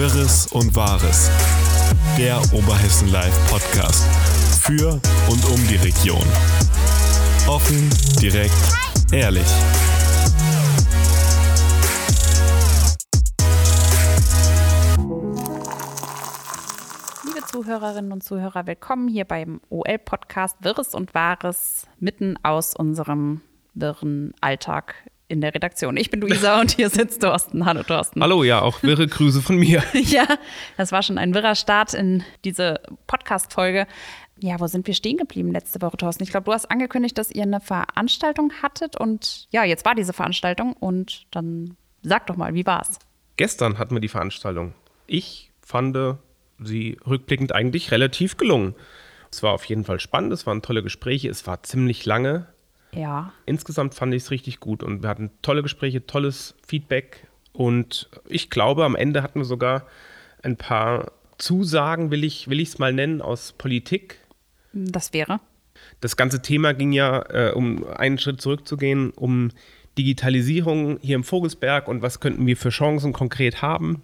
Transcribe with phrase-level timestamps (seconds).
[0.00, 1.30] Wirres und Wahres.
[2.16, 4.02] Der Oberhessen Live Podcast.
[4.62, 4.92] Für
[5.28, 6.24] und um die Region.
[7.46, 8.54] Offen, direkt,
[9.12, 9.44] ehrlich.
[17.26, 23.42] Liebe Zuhörerinnen und Zuhörer, willkommen hier beim OL-Podcast Wirres und Wahres mitten aus unserem
[23.74, 24.94] wirren Alltag
[25.30, 25.96] in der Redaktion.
[25.96, 27.64] Ich bin Luisa und hier sitzt Thorsten.
[27.64, 28.20] Hallo Thorsten.
[28.20, 29.82] Hallo, ja, auch wirre Grüße von mir.
[29.92, 30.26] ja,
[30.76, 33.86] das war schon ein wirrer Start in diese Podcast-Folge.
[34.40, 36.24] Ja, wo sind wir stehen geblieben letzte Woche, Thorsten?
[36.24, 40.12] Ich glaube, du hast angekündigt, dass ihr eine Veranstaltung hattet und ja, jetzt war diese
[40.12, 42.98] Veranstaltung und dann sag doch mal, wie war's?
[43.36, 44.74] Gestern hatten wir die Veranstaltung.
[45.06, 45.96] Ich fand
[46.58, 48.74] sie rückblickend eigentlich relativ gelungen.
[49.30, 52.48] Es war auf jeden Fall spannend, es waren tolle Gespräche, es war ziemlich lange.
[52.94, 53.32] Ja.
[53.46, 58.50] Insgesamt fand ich es richtig gut und wir hatten tolle Gespräche, tolles Feedback und ich
[58.50, 59.86] glaube, am Ende hatten wir sogar
[60.42, 64.18] ein paar Zusagen, will ich es mal nennen, aus Politik.
[64.72, 65.40] Das wäre?
[66.00, 69.50] Das ganze Thema ging ja, äh, um einen Schritt zurückzugehen, um
[69.98, 74.02] Digitalisierung hier im Vogelsberg und was könnten wir für Chancen konkret haben.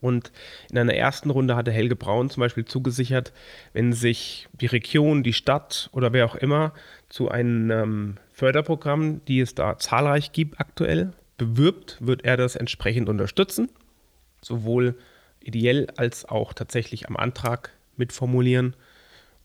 [0.00, 0.32] Und
[0.70, 3.32] in einer ersten Runde hatte Helge Braun zum Beispiel zugesichert,
[3.72, 6.74] wenn sich die Region, die Stadt oder wer auch immer
[7.14, 13.08] zu einem ähm, Förderprogramm, die es da zahlreich gibt aktuell, bewirbt, wird er das entsprechend
[13.08, 13.68] unterstützen.
[14.42, 14.96] Sowohl
[15.38, 18.74] ideell als auch tatsächlich am Antrag mitformulieren.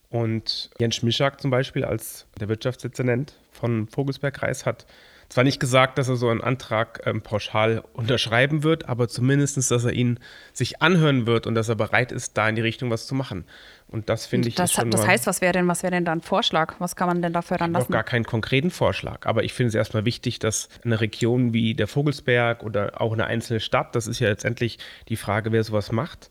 [0.10, 4.88] Und Jens Schmischak zum Beispiel als der Wirtschaftsdezernent von Vogelsbergkreis hat
[5.30, 9.84] zwar nicht gesagt, dass er so einen Antrag ähm, pauschal unterschreiben wird, aber zumindest, dass
[9.86, 10.20] er ihn
[10.54, 13.46] sich anhören wird und dass er bereit ist, da in die Richtung was zu machen.
[13.88, 16.12] Und das finde ich das, schon das heißt, was wäre denn, was wäre denn da
[16.12, 16.76] ein Vorschlag?
[16.80, 17.92] Was kann man denn da fördern lassen?
[17.92, 21.74] Noch gar keinen konkreten Vorschlag, aber ich finde es erstmal wichtig, dass eine Region wie
[21.74, 25.92] der Vogelsberg oder auch eine einzelne Stadt, das ist ja letztendlich die Frage, wer sowas
[25.92, 26.30] macht,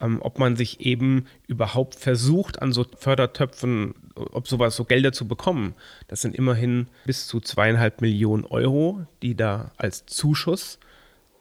[0.00, 5.28] ähm, ob man sich eben überhaupt versucht, an so Fördertöpfen, ob sowas so Gelder zu
[5.28, 5.74] bekommen.
[6.08, 10.78] Das sind immerhin bis zu zweieinhalb Millionen Euro, die da als Zuschuss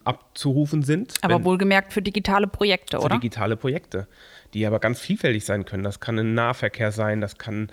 [0.03, 1.15] abzurufen sind.
[1.21, 3.15] Aber wohlgemerkt für digitale Projekte, für oder?
[3.15, 4.07] Für digitale Projekte,
[4.53, 5.83] die aber ganz vielfältig sein können.
[5.83, 7.69] Das kann ein Nahverkehr sein, das kann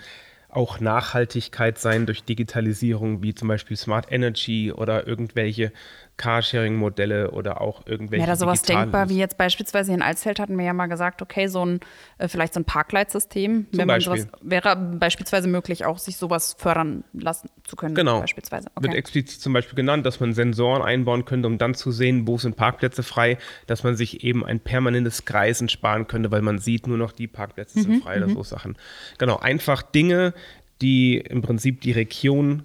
[0.49, 5.71] auch Nachhaltigkeit sein durch Digitalisierung, wie zum Beispiel Smart Energy oder irgendwelche
[6.17, 8.23] Carsharing-Modelle oder auch irgendwelche.
[8.23, 11.47] Wäre da sowas denkbar, wie jetzt beispielsweise in Alsfeld hatten wir ja mal gesagt, okay,
[11.47, 11.79] so ein,
[12.17, 16.55] äh, vielleicht so ein Parkleitsystem, Zum wenn man sowas, wäre beispielsweise möglich, auch sich sowas
[16.57, 17.95] fördern lassen zu können.
[17.95, 18.21] Genau.
[18.21, 18.69] Beispielsweise.
[18.75, 18.87] Okay.
[18.87, 22.37] Wird explizit zum Beispiel genannt, dass man Sensoren einbauen könnte, um dann zu sehen, wo
[22.37, 26.87] sind Parkplätze frei, dass man sich eben ein permanentes Kreisen sparen könnte, weil man sieht,
[26.87, 28.33] nur noch die Parkplätze mhm, sind frei oder mhm.
[28.33, 28.77] so Sachen.
[29.19, 30.33] Genau, einfach Dinge,
[30.81, 32.63] die im Prinzip die Region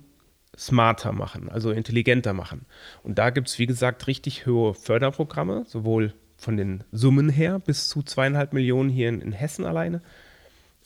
[0.57, 2.67] smarter machen, also intelligenter machen.
[3.03, 7.89] Und da gibt es, wie gesagt, richtig hohe Förderprogramme, sowohl von den Summen her bis
[7.89, 10.03] zu zweieinhalb Millionen hier in, in Hessen alleine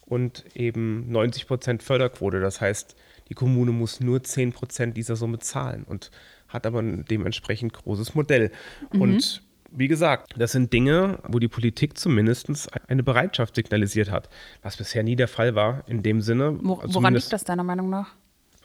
[0.04, 2.40] und eben 90 Prozent Förderquote.
[2.40, 2.96] Das heißt,
[3.28, 6.10] die Kommune muss nur 10 Prozent dieser Summe zahlen und
[6.48, 8.52] hat aber ein dementsprechend großes Modell.
[8.92, 9.00] Mhm.
[9.00, 14.28] Und wie gesagt, das sind Dinge, wo die Politik zumindest eine Bereitschaft signalisiert hat,
[14.62, 16.56] was bisher nie der Fall war in dem Sinne.
[16.62, 18.14] Wo, woran liegt das deiner Meinung nach?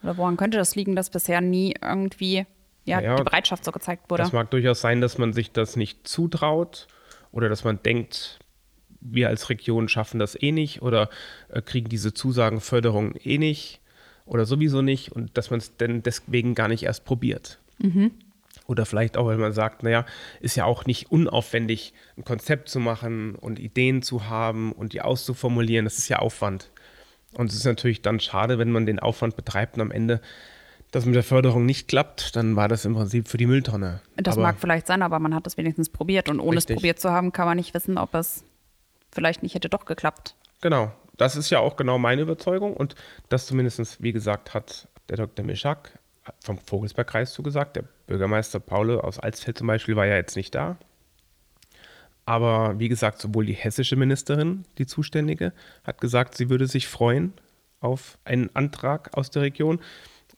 [0.03, 2.45] Oder woran könnte das liegen, dass bisher nie irgendwie
[2.85, 4.23] ja, ja, die Bereitschaft so gezeigt wurde?
[4.23, 6.87] Es mag durchaus sein, dass man sich das nicht zutraut
[7.31, 8.39] oder dass man denkt,
[8.99, 11.09] wir als Region schaffen das eh nicht oder
[11.49, 13.81] äh, kriegen diese Zusagenförderung eh nicht
[14.25, 17.59] oder sowieso nicht und dass man es denn deswegen gar nicht erst probiert.
[17.79, 18.11] Mhm.
[18.67, 20.05] Oder vielleicht auch, wenn man sagt, naja,
[20.39, 25.01] ist ja auch nicht unaufwendig, ein Konzept zu machen und Ideen zu haben und die
[25.01, 25.85] auszuformulieren.
[25.85, 26.71] Das ist ja Aufwand.
[27.33, 30.21] Und es ist natürlich dann schade, wenn man den Aufwand betreibt und am Ende
[30.91, 34.01] das mit der Förderung nicht klappt, dann war das im Prinzip für die Mülltonne.
[34.17, 36.29] Das aber mag vielleicht sein, aber man hat es wenigstens probiert.
[36.29, 36.75] Und ohne richtig.
[36.75, 38.43] es probiert zu haben, kann man nicht wissen, ob es
[39.11, 40.35] vielleicht nicht hätte doch geklappt.
[40.59, 40.91] Genau.
[41.17, 42.75] Das ist ja auch genau meine Überzeugung.
[42.75, 42.95] Und
[43.29, 45.45] das zumindest, wie gesagt, hat der Dr.
[45.45, 45.97] Mischak
[46.43, 47.77] vom Vogelsbergkreis zugesagt.
[47.77, 50.77] Der Bürgermeister Paule aus Alsfeld zum Beispiel war ja jetzt nicht da.
[52.25, 55.53] Aber wie gesagt, sowohl die hessische Ministerin, die zuständige,
[55.83, 57.33] hat gesagt, sie würde sich freuen
[57.79, 59.79] auf einen Antrag aus der Region.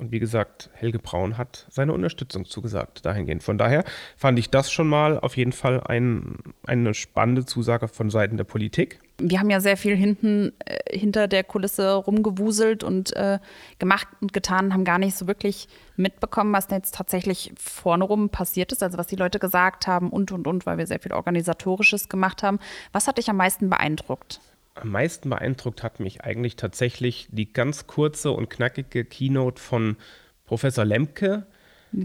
[0.03, 3.41] Und wie gesagt, Helge Braun hat seine Unterstützung zugesagt dahingehend.
[3.41, 3.85] Von daher
[4.17, 8.43] fand ich das schon mal auf jeden Fall ein, eine spannende Zusage von Seiten der
[8.43, 8.99] Politik.
[9.17, 13.39] Wir haben ja sehr viel hinten äh, hinter der Kulisse rumgewuselt und äh,
[13.79, 18.73] gemacht und getan, haben gar nicht so wirklich mitbekommen, was jetzt tatsächlich vorne rum passiert
[18.73, 22.09] ist, also was die Leute gesagt haben und und und, weil wir sehr viel Organisatorisches
[22.09, 22.59] gemacht haben.
[22.91, 24.41] Was hat dich am meisten beeindruckt?
[24.75, 29.97] Am meisten beeindruckt hat mich eigentlich tatsächlich die ganz kurze und knackige Keynote von
[30.45, 31.45] Professor Lemke.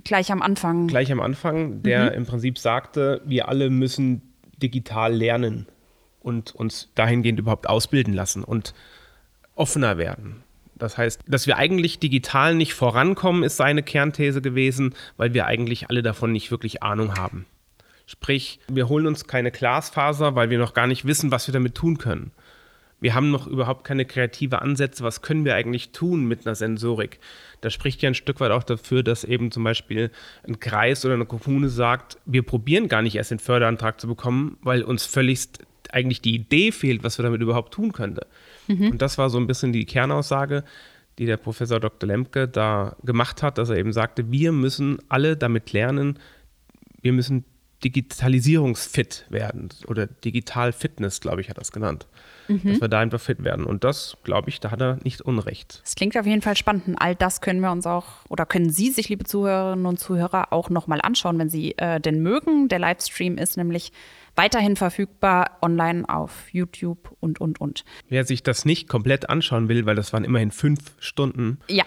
[0.05, 0.87] Gleich am Anfang.
[0.87, 2.17] Gleich am Anfang, der mhm.
[2.19, 4.23] im Prinzip sagte, wir alle müssen
[4.63, 5.67] digital lernen
[6.21, 8.75] und uns dahingehend überhaupt ausbilden lassen und
[9.55, 10.43] offener werden.
[10.75, 15.91] Das heißt, dass wir eigentlich digital nicht vorankommen, ist seine Kernthese gewesen, weil wir eigentlich
[15.91, 17.47] alle davon nicht wirklich Ahnung haben.
[18.07, 21.75] Sprich, wir holen uns keine Glasfaser, weil wir noch gar nicht wissen, was wir damit
[21.75, 22.31] tun können.
[23.01, 27.21] Wir haben noch überhaupt keine kreative Ansätze, was können wir eigentlich tun mit einer Sensorik.
[27.61, 30.11] Das spricht ja ein Stück weit auch dafür, dass eben zum Beispiel
[30.47, 34.59] ein Kreis oder eine Kommune sagt, wir probieren gar nicht erst den Förderantrag zu bekommen,
[34.63, 35.49] weil uns völlig
[35.91, 38.27] eigentlich die Idee fehlt, was wir damit überhaupt tun könnten.
[38.67, 38.91] Mhm.
[38.91, 40.65] Und das war so ein bisschen die Kernaussage,
[41.19, 42.07] die der Professor Dr.
[42.07, 46.19] Lemke da gemacht hat, dass er eben sagte, wir müssen alle damit lernen,
[47.01, 47.45] wir müssen
[47.85, 52.07] digitalisierungsfit werden oder digital Fitness, glaube ich, hat er das genannt.
[52.49, 52.63] Mhm.
[52.65, 53.65] Dass wir da einfach fit werden.
[53.65, 55.81] Und das, glaube ich, da hat er nicht Unrecht.
[55.85, 56.89] Das klingt auf jeden Fall spannend.
[56.89, 60.53] Und all das können wir uns auch oder können Sie sich, liebe Zuhörerinnen und Zuhörer,
[60.53, 62.69] auch nochmal anschauen, wenn Sie äh, denn mögen.
[62.69, 63.93] Der Livestream ist nämlich
[64.35, 67.85] weiterhin verfügbar online auf YouTube und, und, und.
[68.09, 71.59] Wer sich das nicht komplett anschauen will, weil das waren immerhin fünf Stunden.
[71.69, 71.85] Ja.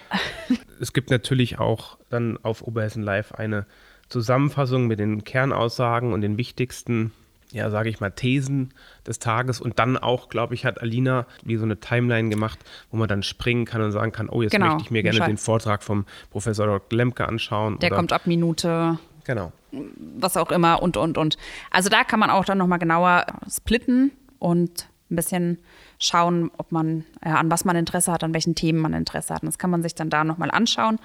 [0.79, 3.65] es gibt natürlich auch dann auf Oberhessen Live eine
[4.11, 7.11] Zusammenfassung mit den Kernaussagen und den wichtigsten,
[7.51, 8.73] ja, sage ich mal, Thesen
[9.07, 9.59] des Tages.
[9.59, 12.59] Und dann auch, glaube ich, hat Alina wie so eine Timeline gemacht,
[12.91, 15.25] wo man dann springen kann und sagen kann, oh, jetzt genau, möchte ich mir gerne
[15.25, 16.97] den Vortrag vom Professor Dr.
[16.97, 17.79] Lemke anschauen.
[17.79, 19.51] Der kommt ab Minute Genau.
[19.71, 21.37] Was auch immer und, und, und.
[21.69, 25.59] Also da kann man auch dann nochmal genauer splitten und ein bisschen
[25.99, 29.43] schauen, ob man, äh, an was man Interesse hat, an welchen Themen man Interesse hat.
[29.43, 30.99] Und das kann man sich dann da nochmal anschauen.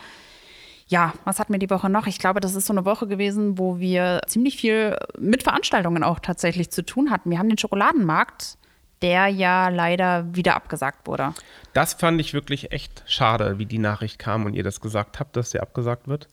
[0.89, 2.07] Ja, was hatten wir die Woche noch?
[2.07, 6.21] Ich glaube, das ist so eine Woche gewesen, wo wir ziemlich viel mit Veranstaltungen auch
[6.21, 7.31] tatsächlich zu tun hatten.
[7.31, 8.57] Wir haben den Schokoladenmarkt,
[9.03, 11.35] der ja leider wieder abgesagt wurde.
[11.73, 15.37] Das fand ich wirklich echt schade, wie die Nachricht kam und ihr das gesagt habt,
[15.37, 16.29] dass der abgesagt wird.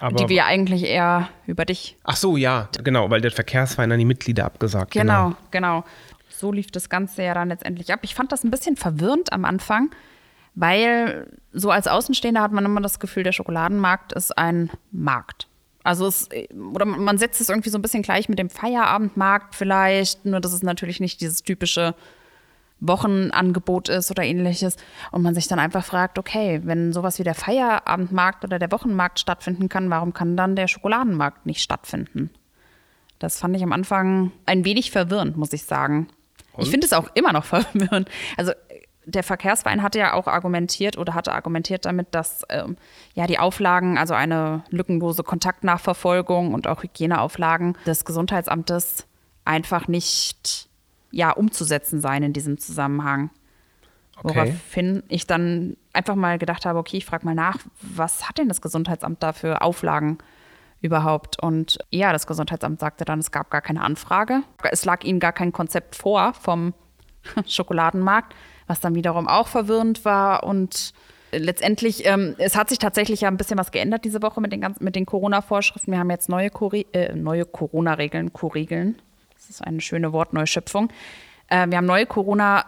[0.00, 1.96] Aber die wir eigentlich eher über dich.
[2.04, 4.92] Ach so, ja, genau, weil der Verkehrsverein an die Mitglieder abgesagt.
[4.92, 5.36] Genau, genau.
[5.50, 5.84] genau.
[6.30, 8.00] So lief das Ganze ja dann letztendlich ab.
[8.02, 9.90] Ich fand das ein bisschen verwirrend am Anfang,
[10.54, 15.48] weil so als Außenstehender hat man immer das Gefühl, der Schokoladenmarkt ist ein Markt.
[15.82, 16.28] Also es,
[16.72, 20.52] oder man setzt es irgendwie so ein bisschen gleich mit dem Feierabendmarkt vielleicht, nur das
[20.52, 21.94] ist natürlich nicht dieses typische
[22.80, 24.76] Wochenangebot ist oder ähnliches
[25.12, 29.20] und man sich dann einfach fragt, okay, wenn sowas wie der Feierabendmarkt oder der Wochenmarkt
[29.20, 32.30] stattfinden kann, warum kann dann der Schokoladenmarkt nicht stattfinden?
[33.18, 36.08] Das fand ich am Anfang ein wenig verwirrend, muss ich sagen.
[36.52, 36.64] Und?
[36.64, 38.08] Ich finde es auch immer noch verwirrend.
[38.36, 38.52] Also
[39.06, 42.76] der Verkehrsverein hatte ja auch argumentiert oder hatte argumentiert damit, dass ähm,
[43.14, 49.06] ja die Auflagen, also eine lückenlose Kontaktnachverfolgung und auch Hygieneauflagen des Gesundheitsamtes
[49.44, 50.68] einfach nicht
[51.10, 53.30] ja umzusetzen sein in diesem Zusammenhang.
[54.16, 54.28] Okay.
[54.28, 58.48] Woraufhin ich dann einfach mal gedacht habe, okay, ich frage mal nach, was hat denn
[58.48, 60.18] das Gesundheitsamt da für Auflagen
[60.80, 61.42] überhaupt?
[61.42, 64.42] Und ja, das Gesundheitsamt sagte dann, es gab gar keine Anfrage.
[64.70, 66.74] Es lag ihnen gar kein Konzept vor vom
[67.46, 68.34] Schokoladenmarkt,
[68.66, 70.44] was dann wiederum auch verwirrend war.
[70.44, 70.92] Und
[71.32, 74.60] letztendlich, ähm, es hat sich tatsächlich ja ein bisschen was geändert diese Woche mit den,
[74.60, 75.92] ganzen, mit den Corona-Vorschriften.
[75.92, 76.50] Wir haben jetzt neue,
[76.92, 79.00] äh, neue Corona-Regeln, Co-Regeln,
[79.34, 80.88] das ist eine schöne Wortneuschöpfung.
[81.48, 82.64] Äh, wir haben neue Corona-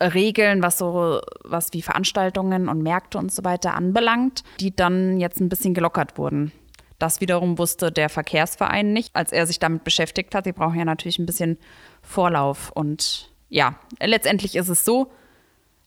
[0.00, 5.40] Regeln, was so was wie Veranstaltungen und Märkte und so weiter anbelangt, die dann jetzt
[5.40, 6.52] ein bisschen gelockert wurden.
[6.98, 10.44] Das wiederum wusste der Verkehrsverein nicht, als er sich damit beschäftigt hat.
[10.44, 11.58] Sie brauchen ja natürlich ein bisschen
[12.02, 12.70] Vorlauf.
[12.72, 15.10] Und ja, letztendlich ist es so,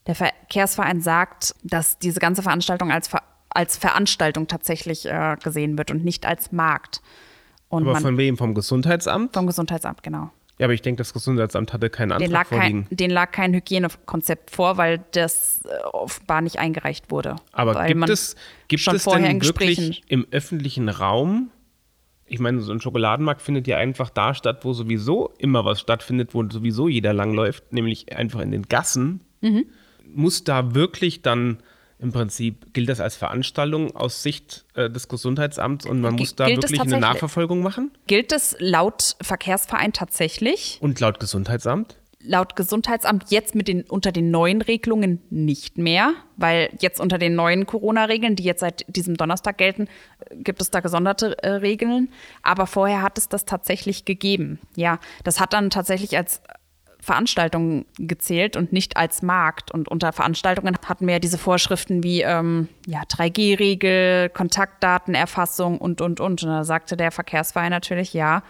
[0.08, 5.90] der Verkehrsverein sagt, dass diese ganze Veranstaltung als, Ver als Veranstaltung tatsächlich äh, gesehen wird
[5.90, 7.00] und nicht als Markt.
[7.68, 8.36] Und Aber von wem?
[8.36, 9.34] Vom Gesundheitsamt?
[9.34, 10.30] Vom Gesundheitsamt, genau.
[10.58, 12.86] Ja, aber ich denke, das Gesundheitsamt hatte keinen Antrag den lag vorliegen.
[12.88, 17.36] Kein, denen lag kein Hygienekonzept vor, weil das äh, offenbar nicht eingereicht wurde.
[17.52, 18.34] Aber gibt es,
[18.66, 21.50] gibt es denn wirklich im öffentlichen Raum,
[22.26, 26.34] ich meine, so ein Schokoladenmarkt findet ja einfach da statt, wo sowieso immer was stattfindet,
[26.34, 29.20] wo sowieso jeder langläuft, nämlich einfach in den Gassen.
[29.40, 29.66] Mhm.
[30.14, 31.58] Muss da wirklich dann
[31.98, 36.36] im Prinzip gilt das als Veranstaltung aus Sicht äh, des Gesundheitsamts und man G muss
[36.36, 37.90] da wirklich eine Nachverfolgung machen?
[38.06, 40.78] Gilt es laut Verkehrsverein tatsächlich?
[40.80, 41.96] Und laut Gesundheitsamt?
[42.20, 47.34] Laut Gesundheitsamt jetzt mit den, unter den neuen Regelungen nicht mehr, weil jetzt unter den
[47.34, 49.88] neuen Corona-Regeln, die jetzt seit diesem Donnerstag gelten,
[50.34, 52.10] gibt es da gesonderte äh, Regeln.
[52.42, 54.58] Aber vorher hat es das tatsächlich gegeben.
[54.76, 56.42] Ja, das hat dann tatsächlich als
[57.08, 59.70] Veranstaltungen gezählt und nicht als Markt.
[59.70, 66.20] Und unter Veranstaltungen hatten wir ja diese Vorschriften wie ähm, ja, 3G-Regel, Kontaktdatenerfassung und, und,
[66.20, 66.42] und.
[66.42, 68.42] Und da sagte der Verkehrsverein natürlich, ja,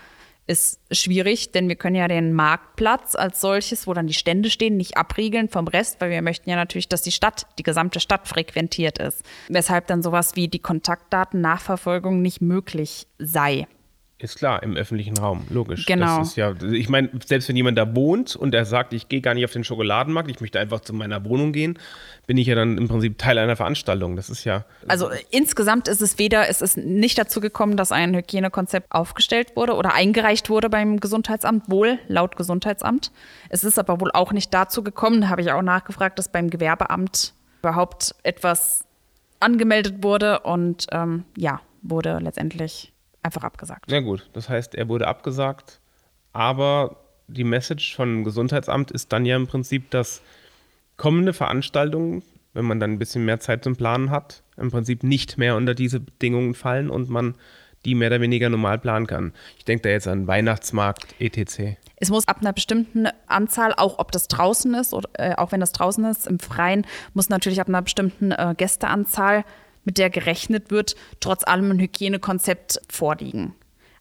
[0.49, 4.77] ist schwierig, denn wir können ja den Marktplatz als solches, wo dann die Stände stehen,
[4.77, 8.27] nicht abriegeln vom Rest, weil wir möchten ja natürlich, dass die Stadt, die gesamte Stadt
[8.27, 9.23] frequentiert ist.
[9.49, 13.69] Weshalb dann sowas wie die Kontaktdatennachverfolgung nicht möglich sei.
[14.21, 15.87] Ist klar, im öffentlichen Raum, logisch.
[15.87, 16.19] Genau.
[16.19, 19.21] Das ist ja, ich meine, selbst wenn jemand da wohnt und er sagt, ich gehe
[19.21, 21.79] gar nicht auf den Schokoladenmarkt, ich möchte einfach zu meiner Wohnung gehen,
[22.27, 24.17] bin ich ja dann im Prinzip Teil einer Veranstaltung.
[24.17, 24.65] Das ist ja.
[24.89, 29.75] Also insgesamt ist es weder, es ist nicht dazu gekommen, dass ein Hygienekonzept aufgestellt wurde
[29.75, 33.13] oder eingereicht wurde beim Gesundheitsamt, wohl laut Gesundheitsamt.
[33.51, 36.51] Es ist aber wohl auch nicht dazu gekommen, da habe ich auch nachgefragt, dass beim
[36.51, 38.85] Gewerbeamt überhaupt etwas
[39.39, 43.87] angemeldet wurde und ähm, ja, wurde letztendlich einfach abgesagt.
[43.89, 45.81] Na gut, das heißt, er wurde abgesagt,
[46.33, 46.97] aber
[47.27, 50.23] die Message vom Gesundheitsamt ist dann ja im Prinzip, dass
[50.97, 52.23] kommende Veranstaltungen,
[52.55, 55.75] wenn man dann ein bisschen mehr Zeit zum Planen hat, im Prinzip nicht mehr unter
[55.75, 57.35] diese Bedingungen fallen und man
[57.85, 59.33] die mehr oder weniger normal planen kann.
[59.57, 61.77] Ich denke da jetzt an Weihnachtsmarkt, etc.
[61.97, 65.61] Es muss ab einer bestimmten Anzahl, auch ob das draußen ist oder äh, auch wenn
[65.61, 69.45] das draußen ist, im Freien, muss natürlich ab einer bestimmten äh, Gästeanzahl
[69.89, 73.55] mit der gerechnet wird, trotz allem ein Hygienekonzept vorliegen.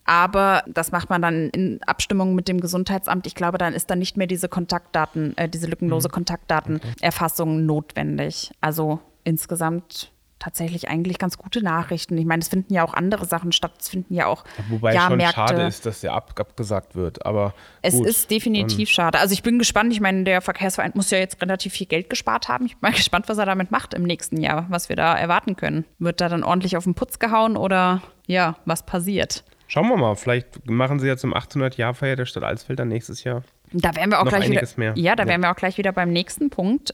[0.03, 3.25] Aber das macht man dann in Abstimmung mit dem Gesundheitsamt.
[3.25, 8.51] Ich glaube, dann ist dann nicht mehr diese Kontaktdaten, äh, diese lückenlose Kontaktdatenerfassung notwendig.
[8.59, 12.17] Also insgesamt tatsächlich eigentlich ganz gute Nachrichten.
[12.17, 13.73] Ich meine, es finden ja auch andere Sachen statt.
[13.79, 15.35] Es finden ja auch Wobei ja, schon Märkte.
[15.35, 17.25] schade ist, dass der ab, abgesagt wird.
[17.25, 18.05] Aber Es gut.
[18.05, 19.19] ist definitiv schade.
[19.19, 19.91] Also ich bin gespannt.
[19.93, 22.65] Ich meine, der Verkehrsverein muss ja jetzt relativ viel Geld gespart haben.
[22.65, 25.55] Ich bin mal gespannt, was er damit macht im nächsten Jahr, was wir da erwarten
[25.55, 25.85] können.
[25.99, 29.43] Wird da dann ordentlich auf den Putz gehauen oder ja, was passiert?
[29.69, 33.43] Schauen wir mal, vielleicht machen sie ja zum 800-Jahr-Feier der Stadt Alsfeld dann nächstes Jahr.
[33.73, 34.59] Da wären wir auch Noch gleich wieder.
[34.59, 34.93] einiges mehr.
[34.95, 35.29] Ja, da Ja.
[35.29, 36.93] wären wir auch gleich wieder beim nächsten Punkt.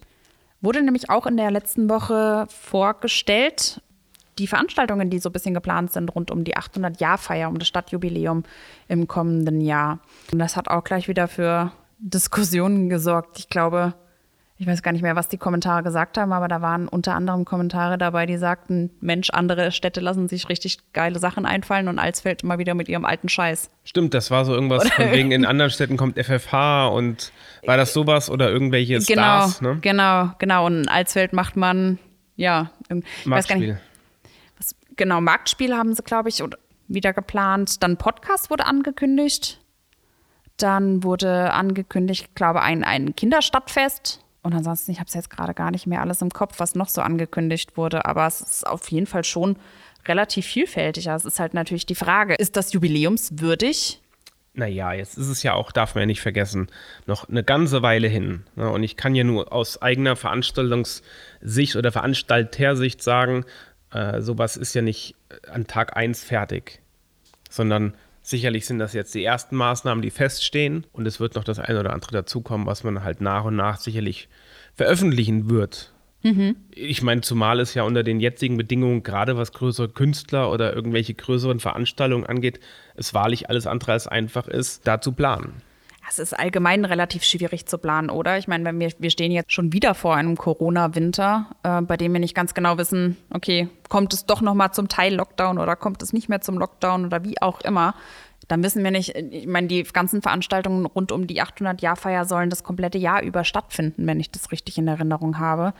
[0.63, 3.81] Wurde nämlich auch in der letzten Woche vorgestellt,
[4.39, 8.43] die Veranstaltungen, die so ein bisschen geplant sind rund um die 800-Jahr-Feier, um das Stadtjubiläum
[8.87, 9.99] im kommenden Jahr.
[10.31, 13.39] Und das hat auch gleich wieder für Diskussionen gesorgt.
[13.39, 13.93] Ich glaube,
[14.57, 17.43] ich weiß gar nicht mehr, was die Kommentare gesagt haben, aber da waren unter anderem
[17.43, 22.43] Kommentare dabei, die sagten, Mensch, andere Städte lassen sich richtig geile Sachen einfallen und Alsfeld
[22.43, 23.71] immer wieder mit ihrem alten Scheiß.
[23.83, 27.31] Stimmt, das war so irgendwas von wegen, in anderen Städten kommt FFH und
[27.65, 29.79] war das sowas oder irgendwelche Genau, Stars, ne?
[29.81, 30.65] genau, genau.
[30.67, 31.97] Und in Alsfeld macht man,
[32.35, 32.95] ja, ich
[33.29, 33.79] weiß gar nicht, Marktspiel.
[34.57, 36.57] was, genau, Marktspiel haben sie, glaube ich, oder
[36.87, 37.81] wieder geplant.
[37.81, 39.59] Dann Podcast wurde angekündigt.
[40.57, 44.22] Dann wurde angekündigt, ich glaube, ein, ein Kinderstadtfest.
[44.43, 46.89] Und ansonsten, ich habe es jetzt gerade gar nicht mehr alles im Kopf, was noch
[46.89, 48.05] so angekündigt wurde.
[48.05, 49.55] Aber es ist auf jeden Fall schon
[50.05, 51.09] relativ vielfältig.
[51.09, 54.01] Also es ist halt natürlich die Frage, ist das jubiläumswürdig?
[54.53, 56.67] Naja, jetzt ist es ja auch, darf man ja nicht vergessen,
[57.07, 58.43] noch eine ganze Weile hin.
[58.55, 58.69] Ne?
[58.69, 63.45] Und ich kann ja nur aus eigener Veranstaltungssicht oder Veranstaltersicht sagen,
[63.91, 65.15] äh, sowas ist ja nicht
[65.49, 66.81] an Tag 1 fertig,
[67.49, 71.59] sondern sicherlich sind das jetzt die ersten Maßnahmen, die feststehen und es wird noch das
[71.59, 74.29] eine oder andere dazukommen, was man halt nach und nach sicherlich
[74.73, 75.93] veröffentlichen wird.
[76.71, 81.13] Ich meine, zumal es ja unter den jetzigen Bedingungen, gerade was größere Künstler oder irgendwelche
[81.13, 82.61] größeren Veranstaltungen angeht,
[82.95, 85.61] es wahrlich alles andere als einfach ist, da zu planen.
[86.09, 88.37] Es ist allgemein relativ schwierig zu planen, oder?
[88.37, 92.13] Ich meine, wenn wir, wir stehen jetzt schon wieder vor einem Corona-Winter, äh, bei dem
[92.13, 95.75] wir nicht ganz genau wissen, okay, kommt es doch noch mal zum Teil Lockdown oder
[95.75, 97.95] kommt es nicht mehr zum Lockdown oder wie auch immer.
[98.47, 102.63] Dann wissen wir nicht, ich meine, die ganzen Veranstaltungen rund um die 800-Jahr-Feier sollen das
[102.63, 105.73] komplette Jahr über stattfinden, wenn ich das richtig in Erinnerung habe.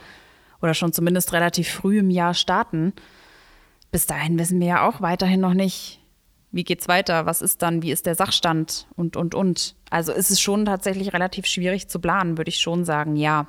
[0.61, 2.93] Oder schon zumindest relativ früh im Jahr starten.
[3.91, 5.99] Bis dahin wissen wir ja auch weiterhin noch nicht,
[6.53, 9.75] wie geht's weiter, was ist dann, wie ist der Sachstand und, und, und.
[9.89, 13.47] Also ist es schon tatsächlich relativ schwierig zu planen, würde ich schon sagen, ja.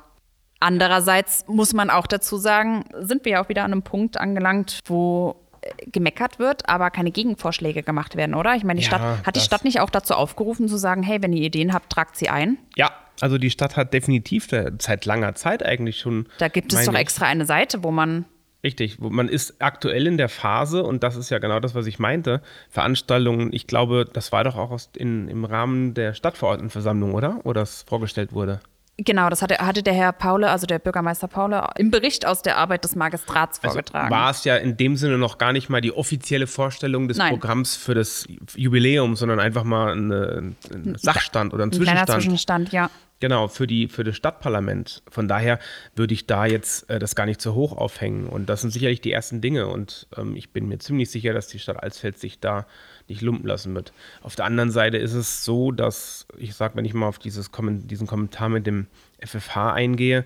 [0.59, 4.79] Andererseits muss man auch dazu sagen, sind wir ja auch wieder an einem Punkt angelangt,
[4.85, 8.55] wo äh, gemeckert wird, aber keine Gegenvorschläge gemacht werden, oder?
[8.55, 11.21] Ich meine, die Ja, Stadt, hat die Stadt nicht auch dazu aufgerufen zu sagen, hey,
[11.21, 12.57] wenn ihr Ideen habt, tragt sie ein?
[12.75, 16.27] Ja, also die Stadt hat definitiv da- seit langer Zeit eigentlich schon.
[16.39, 18.25] Da gibt es doch extra eine Seite, wo man
[18.65, 21.99] Richtig, man ist aktuell in der Phase, und das ist ja genau das, was ich
[21.99, 27.39] meinte, Veranstaltungen, ich glaube, das war doch auch aus, in, im Rahmen der Stadtverordnetenversammlung, oder?
[27.43, 28.61] Wo das vorgestellt wurde.
[28.97, 32.57] Genau, das hatte, hatte der Herr Paule, also der Bürgermeister Paule, im Bericht aus der
[32.57, 34.13] Arbeit des Magistrats vorgetragen.
[34.13, 37.17] Also War es ja in dem Sinne noch gar nicht mal die offizielle Vorstellung des
[37.17, 37.31] Nein.
[37.31, 38.25] Programms für das
[38.55, 42.69] Jubiläum, sondern einfach mal eine, ein Sachstand oder ein Ein kleiner Zwischenstand.
[42.69, 42.89] Zwischenstand, ja.
[43.19, 45.01] Genau, für, die, für das Stadtparlament.
[45.09, 45.59] Von daher
[45.95, 48.27] würde ich da jetzt äh, das gar nicht so hoch aufhängen.
[48.27, 49.67] Und das sind sicherlich die ersten Dinge.
[49.67, 52.65] Und ähm, ich bin mir ziemlich sicher, dass die Stadt Alsfeld sich da
[53.07, 53.93] nicht lumpen lassen wird.
[54.21, 57.51] Auf der anderen Seite ist es so, dass, ich sage, wenn ich mal auf dieses,
[57.51, 58.87] diesen Kommentar mit dem
[59.19, 60.25] FFH eingehe,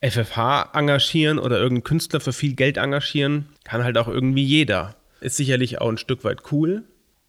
[0.00, 4.96] FFH engagieren oder irgendeinen Künstler für viel Geld engagieren, kann halt auch irgendwie jeder.
[5.20, 6.84] Ist sicherlich auch ein Stück weit cool,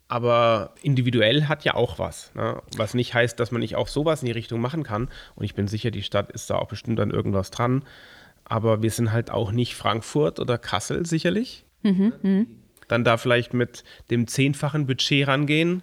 [0.08, 2.34] aber individuell hat ja auch was.
[2.36, 2.62] Ne?
[2.76, 5.10] Was nicht heißt, dass man nicht auch sowas in die Richtung machen kann.
[5.36, 7.84] Und ich bin sicher, die Stadt ist da auch bestimmt an irgendwas dran.
[8.44, 11.66] Aber wir sind halt auch nicht Frankfurt oder Kassel sicherlich.
[12.88, 15.82] Dann da vielleicht mit dem zehnfachen Budget rangehen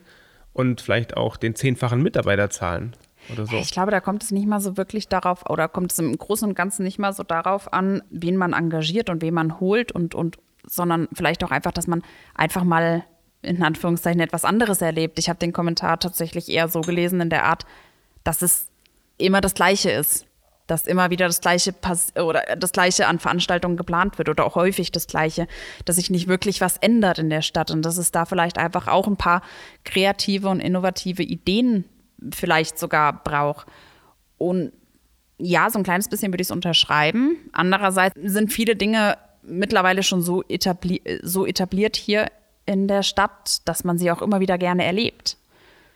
[0.52, 2.94] und vielleicht auch den zehnfachen Mitarbeiterzahlen
[3.32, 3.56] oder so.
[3.56, 6.48] Ich glaube, da kommt es nicht mal so wirklich darauf, oder kommt es im Großen
[6.48, 10.14] und Ganzen nicht mal so darauf an, wen man engagiert und wen man holt und,
[10.14, 12.02] und sondern vielleicht auch einfach, dass man
[12.34, 13.04] einfach mal
[13.42, 15.18] in Anführungszeichen etwas anderes erlebt.
[15.18, 17.66] Ich habe den Kommentar tatsächlich eher so gelesen in der Art,
[18.22, 18.68] dass es
[19.18, 20.26] immer das Gleiche ist.
[20.72, 21.74] Dass immer wieder das Gleiche
[22.16, 25.46] oder das Gleiche an Veranstaltungen geplant wird oder auch häufig das Gleiche,
[25.84, 28.88] dass sich nicht wirklich was ändert in der Stadt und dass es da vielleicht einfach
[28.88, 29.42] auch ein paar
[29.84, 31.84] kreative und innovative Ideen
[32.32, 33.66] vielleicht sogar braucht.
[34.38, 34.72] Und
[35.36, 37.36] ja, so ein kleines bisschen würde ich es unterschreiben.
[37.52, 42.28] Andererseits sind viele Dinge mittlerweile schon so, etabli so etabliert hier
[42.64, 45.36] in der Stadt, dass man sie auch immer wieder gerne erlebt.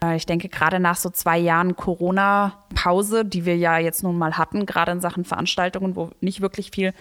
[0.03, 4.39] Äh, ich denke, gerade nach so zwei Jahren Corona-Pause, die wir ja jetzt nun mal
[4.39, 6.93] hatten, gerade in Sachen Veranstaltungen, wo nicht wirklich viel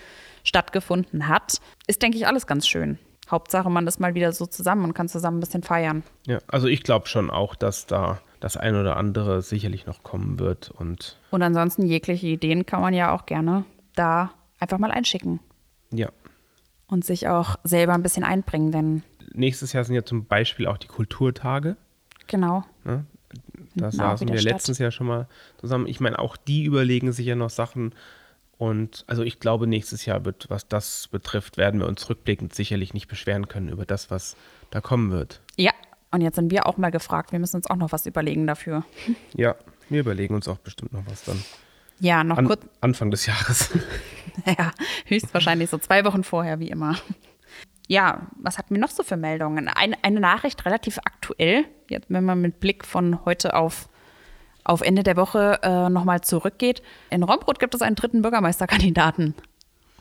[0.43, 2.99] stattgefunden hat, ist, denke ich, alles ganz schön.
[3.29, 6.03] Hauptsache, man ist mal wieder so zusammen und kann zusammen ein bisschen feiern.
[6.27, 10.37] Ja, also ich glaube schon auch, dass da das ein oder andere sicherlich noch kommen
[10.37, 10.69] wird.
[10.69, 15.39] Und, und ansonsten jegliche Ideen kann man ja auch gerne da einfach mal einschicken.
[15.91, 16.09] Ja.
[16.87, 19.03] Und sich auch selber ein bisschen einbringen, denn.
[19.33, 21.77] Nächstes Jahr sind ja zum Beispiel auch die Kulturtage.
[22.27, 22.63] Genau.
[22.85, 23.03] Ja,
[23.75, 24.53] da saßen wir Stadt.
[24.53, 25.27] letztens ja schon mal
[25.59, 25.87] zusammen.
[25.87, 27.93] Ich meine, auch die überlegen sich ja noch Sachen.
[28.57, 32.93] Und also ich glaube, nächstes Jahr wird, was das betrifft, werden wir uns rückblickend sicherlich
[32.93, 34.37] nicht beschweren können über das, was
[34.71, 35.41] da kommen wird.
[35.57, 35.71] Ja,
[36.11, 37.33] und jetzt sind wir auch mal gefragt.
[37.33, 38.85] Wir müssen uns auch noch was überlegen dafür.
[39.35, 39.55] Ja,
[39.89, 41.43] wir überlegen uns auch bestimmt noch was dann.
[41.99, 42.61] Ja, noch An, kurz.
[42.81, 43.69] Anfang des Jahres.
[44.45, 44.71] ja,
[45.05, 46.97] höchstwahrscheinlich so zwei Wochen vorher, wie immer.
[47.87, 49.67] Ja, was hatten wir noch so für Meldungen?
[49.67, 53.89] Eine, eine Nachricht relativ aktuell, jetzt, wenn man mit Blick von heute auf,
[54.63, 56.81] auf Ende der Woche äh, nochmal zurückgeht.
[57.09, 59.35] In Rombrot gibt es einen dritten Bürgermeisterkandidaten.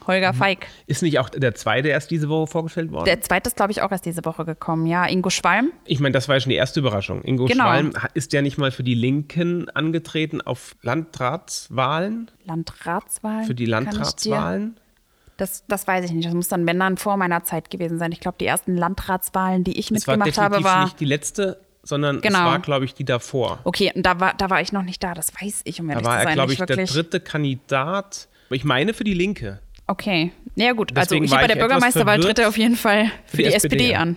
[0.06, 0.36] Holger mhm.
[0.36, 0.66] Feig.
[0.86, 3.06] Ist nicht auch der zweite erst diese Woche vorgestellt worden?
[3.06, 5.06] Der zweite ist, glaube ich, auch erst diese Woche gekommen, ja.
[5.06, 5.72] Ingo Schwalm.
[5.84, 7.22] Ich meine, das war ja schon die erste Überraschung.
[7.22, 7.64] Ingo genau.
[7.64, 12.30] Schwalm ist ja nicht mal für die Linken angetreten auf Landratswahlen.
[12.44, 13.46] Landratswahlen?
[13.46, 14.78] Für die Landratswahlen.
[15.36, 16.26] Das, das weiß ich nicht.
[16.26, 18.12] Das muss dann, wenn dann vor meiner Zeit gewesen sein.
[18.12, 20.84] Ich glaube, die ersten Landratswahlen, die ich das mitgemacht war habe, war.
[20.84, 22.38] nicht die letzte, sondern genau.
[22.38, 23.58] es war, glaube ich, die davor.
[23.64, 25.14] Okay, und da war, da war ich noch nicht da.
[25.14, 28.28] Das weiß ich, um ehrlich da war er, glaube ich, der dritte Kandidat.
[28.50, 29.60] Ich meine für die Linke.
[29.86, 30.32] Okay.
[30.54, 33.36] Ja gut, also Deswegen also ich bei der Bürgermeisterwahl tritt er auf jeden Fall für,
[33.36, 34.16] für die, die, SPD, SPD an.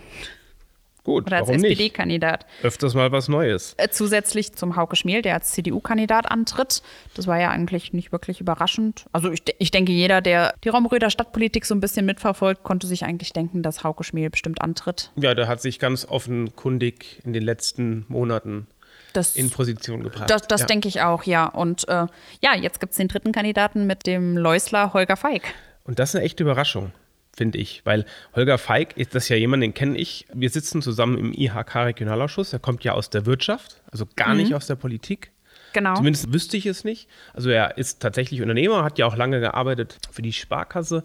[1.07, 2.45] Gut, Oder als SPD-Kandidat.
[2.63, 3.75] Öfters mal was Neues.
[3.77, 6.81] Äh, zusätzlich zum Hauke Schmiel, der als CDU-Kandidat antritt.
[7.15, 9.05] Das war ja eigentlich nicht wirklich überraschend.
[9.13, 13.05] Also ich, ich denke, jeder, der die Romröder Stadtpolitik so ein bisschen mitverfolgt, konnte sich
[13.05, 15.11] eigentlich denken, dass Hauke Schmiel bestimmt antritt.
[15.15, 18.67] Ja, der hat sich ganz offenkundig in den letzten Monaten
[19.13, 20.29] das, in Position gebracht.
[20.29, 20.67] Das, das ja.
[20.67, 21.45] denke ich auch, ja.
[21.45, 22.07] Und äh,
[22.41, 25.53] ja, jetzt gibt es den dritten Kandidaten mit dem Leusler Holger Feig.
[25.85, 26.91] Und das ist eine echte Überraschung,
[27.37, 30.25] finde ich, weil Holger Feig ist das ja jemand, den kenne ich.
[30.33, 32.51] Wir sitzen zusammen im IHK-Regionalausschuss.
[32.51, 34.41] Er kommt ja aus der Wirtschaft, also gar mhm.
[34.41, 35.31] nicht aus der Politik.
[35.73, 35.95] Genau.
[35.95, 37.07] Zumindest wüsste ich es nicht.
[37.33, 41.03] Also er ist tatsächlich Unternehmer, hat ja auch lange gearbeitet für die Sparkasse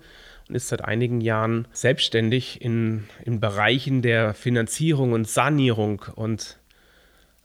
[0.49, 6.59] und ist seit einigen Jahren selbstständig in, in Bereichen der Finanzierung und Sanierung und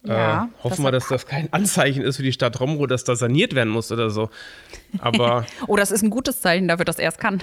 [0.04, 3.16] ja, äh, hoffen wir, dass das kein Anzeichen ist für die Stadt Romro, dass da
[3.16, 4.30] saniert werden muss oder so.
[5.00, 7.42] Aber oh, das ist ein gutes Zeichen dafür, dass er es kann.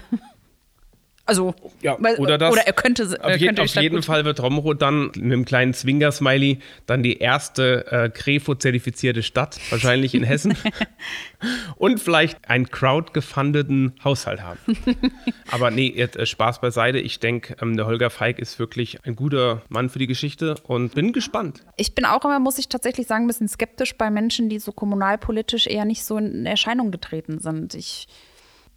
[1.27, 4.03] Also, ja, oder, das, oder er könnte, er auf, könnte auf jeden.
[4.03, 10.13] Fall wird Romro dann mit einem kleinen Zwinger-Smiley dann die erste äh, Krefo-zertifizierte Stadt, wahrscheinlich
[10.13, 10.55] in Hessen.
[11.77, 14.59] und vielleicht einen crowd-gefundeten Haushalt haben.
[15.51, 16.99] Aber nee, jetzt, äh, Spaß beiseite.
[16.99, 20.93] Ich denke, ähm, der Holger Feig ist wirklich ein guter Mann für die Geschichte und
[20.93, 21.63] bin gespannt.
[21.75, 24.71] Ich bin auch immer, muss ich tatsächlich sagen, ein bisschen skeptisch bei Menschen, die so
[24.71, 27.73] kommunalpolitisch eher nicht so in Erscheinung getreten sind.
[27.73, 28.07] Ich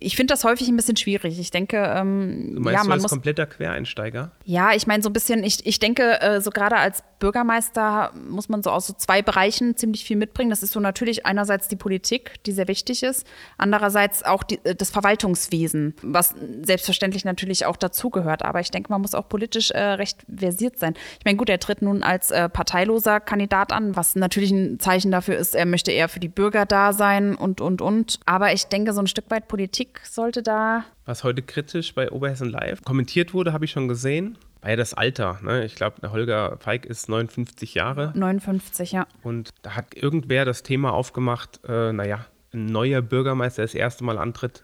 [0.00, 1.40] ich finde das häufig ein bisschen schwierig.
[1.40, 4.30] Ich denke, ähm, du meinst ja, man du als muss kompletter Quereinsteiger.
[4.44, 5.42] Ja, ich meine so ein bisschen.
[5.42, 9.76] Ich, ich denke, äh, so gerade als Bürgermeister muss man so aus so zwei Bereichen
[9.76, 10.50] ziemlich viel mitbringen.
[10.50, 14.76] Das ist so natürlich einerseits die Politik, die sehr wichtig ist, andererseits auch die, äh,
[14.76, 16.32] das Verwaltungswesen, was
[16.62, 18.44] selbstverständlich natürlich auch dazugehört.
[18.44, 20.94] Aber ich denke, man muss auch politisch äh, recht versiert sein.
[21.18, 25.10] Ich meine, gut, er tritt nun als äh, parteiloser Kandidat an, was natürlich ein Zeichen
[25.10, 28.20] dafür ist, er möchte eher für die Bürger da sein und und und.
[28.26, 30.84] Aber ich denke, so ein Stück weit Politik Politik sollte da.
[31.04, 34.36] Was heute kritisch bei Oberhessen Live kommentiert wurde, habe ich schon gesehen.
[34.60, 35.38] War ja das Alter.
[35.42, 35.64] Ne?
[35.64, 38.12] Ich glaube, der Holger Feig ist 59 Jahre.
[38.14, 39.06] 59, ja.
[39.22, 44.04] Und da hat irgendwer das Thema aufgemacht, äh, naja, ein neuer Bürgermeister, der das erste
[44.04, 44.62] Mal antritt,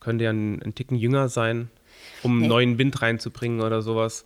[0.00, 1.70] könnte ja ein, ein Ticken jünger sein,
[2.22, 2.48] um hey.
[2.48, 4.24] neuen Wind reinzubringen oder sowas.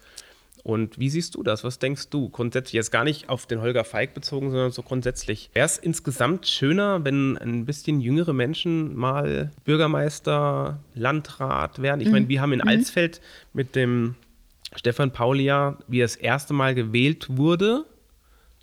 [0.64, 1.64] Und wie siehst du das?
[1.64, 2.74] Was denkst du grundsätzlich?
[2.74, 5.50] Jetzt gar nicht auf den Holger Feig bezogen, sondern so grundsätzlich.
[5.54, 12.00] Wäre es insgesamt schöner, wenn ein bisschen jüngere Menschen mal Bürgermeister, Landrat werden?
[12.00, 12.12] Ich mhm.
[12.12, 12.68] meine, wir haben in mhm.
[12.68, 13.20] Alsfeld
[13.52, 14.14] mit dem
[14.76, 17.84] Stefan Paulia, wie er das erste Mal gewählt wurde,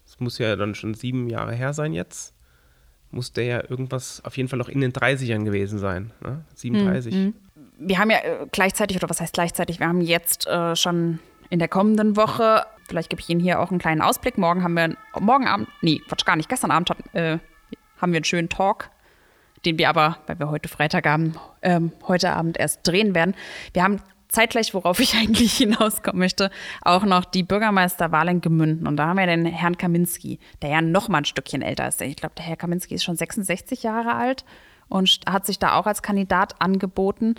[0.05, 2.33] das muss ja dann schon sieben Jahre her sein jetzt,
[3.11, 6.11] muss der ja irgendwas auf jeden Fall noch in den 30ern gewesen sein.
[6.21, 6.43] Ne?
[6.55, 7.13] 37.
[7.13, 7.33] Mhm.
[7.77, 11.59] Wir haben ja äh, gleichzeitig, oder was heißt gleichzeitig, wir haben jetzt äh, schon in
[11.59, 14.95] der kommenden Woche, vielleicht gebe ich Ihnen hier auch einen kleinen Ausblick, morgen haben wir,
[15.19, 17.39] morgen Abend, nee, Quatsch, gar nicht, gestern Abend hat, äh,
[17.97, 18.89] haben wir einen schönen Talk,
[19.65, 23.35] den wir aber, weil wir heute Freitag haben, ähm, heute Abend erst drehen werden.
[23.73, 28.87] Wir haben zeitgleich, worauf ich eigentlich hinauskommen möchte, auch noch die Bürgermeisterwahl in Gemünden.
[28.87, 32.01] Und da haben wir den Herrn Kaminski, der ja noch mal ein Stückchen älter ist.
[32.01, 34.45] Ich glaube, der Herr Kaminski ist schon 66 Jahre alt
[34.87, 37.35] und hat sich da auch als Kandidat angeboten.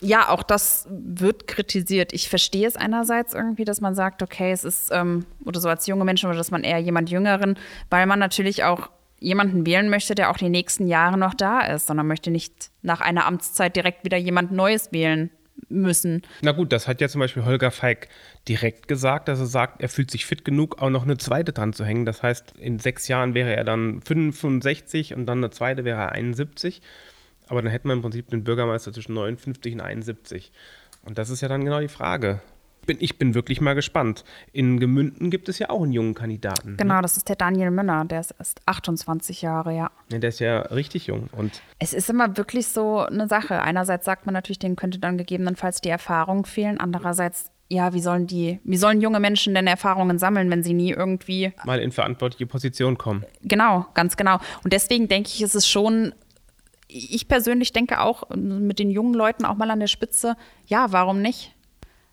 [0.00, 2.12] Ja, auch das wird kritisiert.
[2.12, 5.86] Ich verstehe es einerseits irgendwie, dass man sagt, okay, es ist, ähm, oder so als
[5.86, 7.58] junge Menschen, oder dass man eher jemand Jüngeren,
[7.90, 11.86] weil man natürlich auch jemanden wählen möchte, der auch die nächsten Jahre noch da ist,
[11.86, 15.30] sondern möchte nicht nach einer Amtszeit direkt wieder jemand Neues wählen
[15.68, 16.22] müssen.
[16.42, 18.08] Na gut, das hat ja zum Beispiel Holger Feig
[18.48, 21.72] direkt gesagt, dass er sagt, er fühlt sich fit genug, auch noch eine zweite dran
[21.72, 22.04] zu hängen.
[22.04, 26.12] Das heißt, in sechs Jahren wäre er dann 65 und dann eine zweite wäre er
[26.12, 26.82] 71.
[27.48, 30.52] Aber dann hätten wir im Prinzip den Bürgermeister zwischen 59 und 71.
[31.04, 32.40] Und das ist ja dann genau die Frage
[32.84, 34.24] bin, ich bin wirklich mal gespannt.
[34.52, 36.72] In Gemünden gibt es ja auch einen jungen Kandidaten.
[36.72, 36.76] Ne?
[36.76, 39.90] Genau, das ist der Daniel Münner, der ist erst 28 Jahre, ja.
[40.10, 40.18] ja.
[40.18, 41.28] Der ist ja richtig jung.
[41.32, 43.60] Und es ist immer wirklich so eine Sache.
[43.60, 46.78] Einerseits sagt man natürlich, denen könnte dann gegebenenfalls die Erfahrung fehlen.
[46.78, 50.90] Andererseits ja, wie sollen die, wie sollen junge Menschen denn Erfahrungen sammeln, wenn sie nie
[50.90, 53.24] irgendwie mal in verantwortliche Position kommen?
[53.42, 54.38] Genau, ganz genau.
[54.62, 56.14] Und deswegen denke ich, ist es schon,
[56.88, 61.22] ich persönlich denke auch mit den jungen Leuten auch mal an der Spitze, ja, warum
[61.22, 61.54] nicht?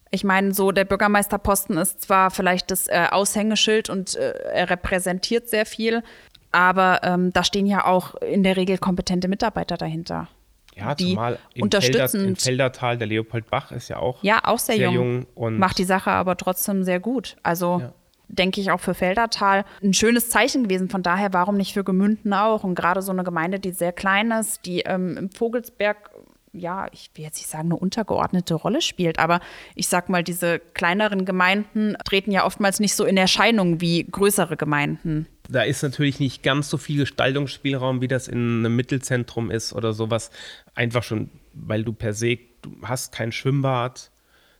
[0.09, 5.47] Ich meine, so der Bürgermeisterposten ist zwar vielleicht das äh, Aushängeschild und äh, er repräsentiert
[5.47, 6.03] sehr viel,
[6.51, 10.27] aber ähm, da stehen ja auch in der Regel kompetente Mitarbeiter dahinter.
[10.75, 14.39] Ja, die zumal im, unterstützend, Felder, im Feldertal, der Leopold Bach ist ja auch, ja,
[14.43, 17.37] auch sehr, sehr jung, jung und macht die Sache aber trotzdem sehr gut.
[17.43, 17.93] Also ja.
[18.31, 20.89] Denke ich auch für Feldertal ein schönes Zeichen gewesen.
[20.89, 22.63] Von daher, warum nicht für Gemünden auch?
[22.63, 26.11] Und gerade so eine Gemeinde, die sehr klein ist, die ähm, im Vogelsberg
[26.53, 29.39] ja, ich will jetzt nicht sagen, eine untergeordnete Rolle spielt, aber
[29.75, 34.57] ich sag mal, diese kleineren Gemeinden treten ja oftmals nicht so in Erscheinung wie größere
[34.57, 35.27] Gemeinden.
[35.49, 39.93] Da ist natürlich nicht ganz so viel Gestaltungsspielraum, wie das in einem Mittelzentrum ist oder
[39.93, 40.31] sowas.
[40.75, 44.11] Einfach schon, weil du per se, du hast kein Schwimmbad,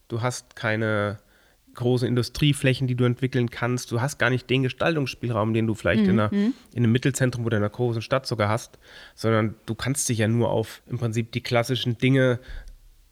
[0.08, 1.20] du hast keine
[1.76, 3.92] große Industrieflächen, die du entwickeln kannst.
[3.92, 6.10] Du hast gar nicht den Gestaltungsspielraum, den du vielleicht mhm.
[6.10, 8.78] in, einer, in einem Mittelzentrum oder in einer großen Stadt sogar hast,
[9.16, 12.40] sondern du kannst dich ja nur auf im Prinzip die klassischen Dinge,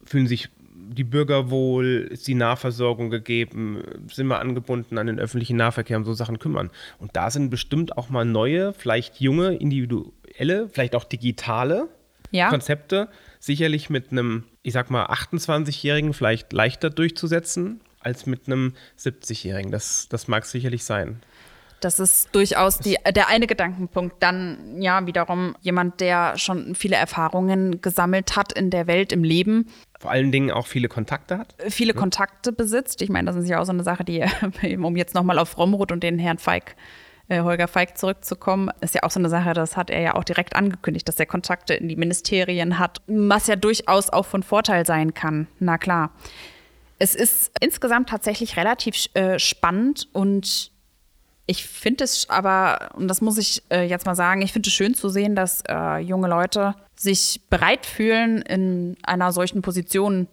[0.04, 0.50] fühlen sich
[0.92, 6.06] die Bürger wohl, ist die Nahversorgung gegeben, sind wir angebunden an den öffentlichen Nahverkehr und
[6.06, 6.72] so Sachen kümmern.
[6.98, 11.90] Und da sind bestimmt auch mal neue, vielleicht junge, individuelle, vielleicht auch digitale
[12.32, 12.50] ja.
[12.50, 19.72] Konzepte, sicherlich mit einem, ich sag mal, 28-Jährigen vielleicht leichter durchzusetzen, als mit einem 70-Jährigen.
[19.72, 21.22] Das, das mag sicherlich sein.
[21.82, 24.22] Das ist durchaus die, der eine Gedankenpunkt.
[24.22, 29.68] Dann ja wiederum jemand, der schon viele Erfahrungen gesammelt hat in der Welt, im Leben.
[29.98, 31.56] Vor allen Dingen auch viele Kontakte hat.
[31.70, 32.00] Viele ja.
[32.00, 33.02] Kontakte besitzt.
[33.02, 34.26] Ich meine, das ist ja auch so eine Sache, die,
[34.78, 36.76] um jetzt nochmal auf Romroth und den Herrn Feig
[37.30, 40.24] äh, Holger Feig zurückzukommen, ist ja auch so eine Sache, das hat er ja auch
[40.24, 44.86] direkt angekündigt, dass er Kontakte in die Ministerien hat, was ja durchaus auch von Vorteil
[44.86, 45.48] sein kann.
[45.60, 46.12] Na klar.
[47.00, 50.72] Es ist insgesamt tatsächlich relativ äh, spannend und
[51.50, 54.74] ich finde es aber, und das muss ich äh, jetzt mal sagen, ich finde es
[54.74, 60.28] schön zu sehen, dass äh, junge Leute sich bereit fühlen, in einer solchen Position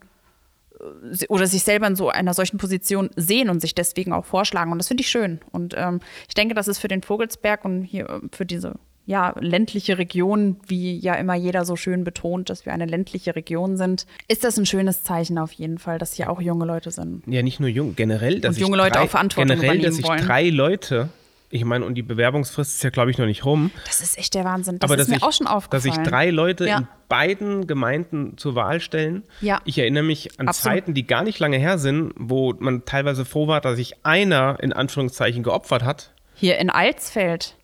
[0.79, 4.73] äh, oder sich selber in so einer solchen Position sehen und sich deswegen auch vorschlagen.
[4.73, 5.41] Und das finde ich schön.
[5.53, 8.75] Und ähm, ich denke, das ist für den Vogelsberg und hier äh, für diese
[9.07, 13.77] ja, ländliche Region, wie ja immer jeder so schön betont, dass wir eine ländliche Region
[13.77, 17.23] sind, ist das ein schönes Zeichen auf jeden Fall, dass hier auch junge Leute sind.
[17.27, 20.05] Ja, nicht nur jung, generell, dass und junge Leute drei, auch Verantwortung generell, dass ich
[20.05, 20.27] wollen.
[20.27, 21.09] drei Leute
[21.49, 23.71] ich meine, und die Bewerbungsfrist ist ja, glaube ich, noch nicht rum.
[23.87, 24.81] Das ist echt der Wahnsinn.
[24.81, 25.95] Das Aber ist mir ich, auch schon aufgefallen.
[25.95, 26.79] Dass sich drei Leute ja.
[26.79, 29.23] in beiden Gemeinden zur Wahl stellen.
[29.41, 29.61] Ja.
[29.65, 30.75] Ich erinnere mich an Absolut.
[30.75, 34.59] Zeiten, die gar nicht lange her sind, wo man teilweise froh war, dass sich einer
[34.61, 36.13] in Anführungszeichen geopfert hat.
[36.35, 37.55] Hier in Alsfeld.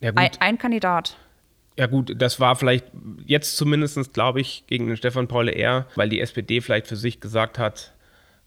[0.00, 0.12] Ja.
[0.14, 1.16] Ein, ein Kandidat.
[1.78, 2.86] Ja gut, das war vielleicht
[3.26, 7.20] jetzt zumindest, glaube ich, gegen den Stefan Paul eher, weil die SPD vielleicht für sich
[7.20, 7.92] gesagt hat,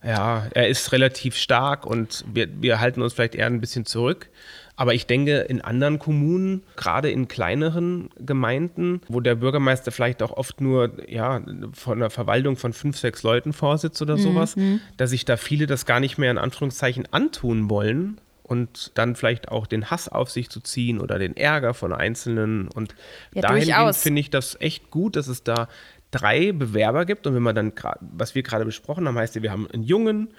[0.03, 4.29] ja, er ist relativ stark und wir, wir halten uns vielleicht eher ein bisschen zurück.
[4.77, 10.31] Aber ich denke, in anderen Kommunen, gerade in kleineren Gemeinden, wo der Bürgermeister vielleicht auch
[10.31, 11.41] oft nur ja,
[11.73, 14.79] von einer Verwaltung von fünf, sechs Leuten vorsitzt oder sowas, mhm.
[14.95, 19.49] dass sich da viele das gar nicht mehr in Anführungszeichen antun wollen, und dann vielleicht
[19.49, 22.67] auch den Hass auf sich zu ziehen oder den Ärger von Einzelnen.
[22.67, 22.95] Und
[23.33, 25.67] ja, dahingehend finde ich das echt gut, dass es da
[26.11, 27.27] drei Bewerber gibt.
[27.27, 30.29] Und wenn man dann, was wir gerade besprochen haben, heißt ja, wir haben einen jungen,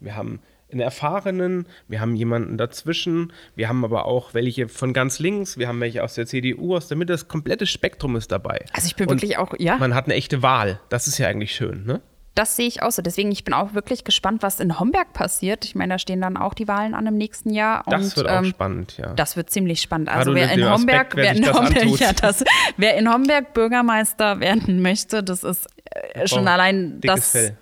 [0.00, 5.18] Wir haben einen erfahrenen, wir haben jemanden dazwischen, wir haben aber auch welche von ganz
[5.18, 8.64] links, wir haben welche aus der CDU, aus der Mitte, das komplette Spektrum ist dabei.
[8.72, 9.78] Also ich bin Und wirklich auch, ja.
[9.78, 10.80] Man hat eine echte Wahl.
[10.88, 12.00] Das ist ja eigentlich schön, ne?
[12.40, 13.02] Das sehe ich auch so.
[13.02, 15.66] Deswegen, ich bin auch wirklich gespannt, was in Homberg passiert.
[15.66, 17.82] Ich meine, da stehen dann auch die Wahlen an im nächsten Jahr.
[17.86, 19.12] Das und, wird auch ähm, spannend, ja.
[19.12, 20.08] Das wird ziemlich spannend.
[20.08, 22.42] Also wer in Homberg, Aspekt, wer in das Homberg, ja, das,
[22.78, 27.32] wer in Homberg Bürgermeister werden möchte, das ist äh, schon allein das.
[27.32, 27.58] Fell.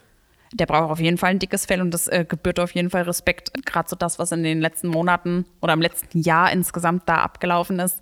[0.53, 3.03] Der braucht auf jeden Fall ein dickes Fell und das äh, gebührt auf jeden Fall
[3.03, 3.51] Respekt.
[3.67, 7.81] Gerade so das, was in den letzten Monaten oder im letzten Jahr insgesamt da abgelaufen
[7.81, 8.01] ist.